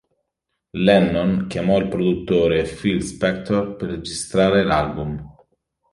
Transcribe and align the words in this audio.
Lennon 0.77 1.45
chiamò 1.47 1.77
il 1.77 1.87
produttore 1.87 2.63
Phil 2.63 3.03
Spector 3.03 3.75
per 3.75 3.91
registrare 3.91 4.63
l'album. 4.63 5.23